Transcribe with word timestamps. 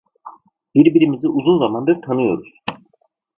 Birbirimizi 0.75 1.27
uzun 1.29 1.59
zamandır 1.59 2.01
tanıyoruz. 2.01 2.53